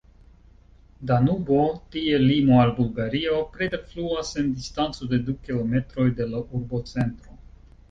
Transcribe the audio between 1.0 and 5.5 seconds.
Danubo, tie limo al Bulgario, preterfluas en distanco de du